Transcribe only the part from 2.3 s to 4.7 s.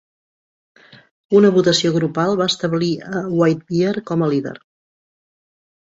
va establir a Whitebear com a líder.